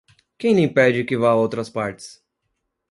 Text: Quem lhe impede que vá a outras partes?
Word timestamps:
Quem 0.35 0.55
lhe 0.55 0.63
impede 0.63 1.03
que 1.03 1.15
vá 1.15 1.29
a 1.29 1.35
outras 1.35 1.69
partes? 1.69 2.23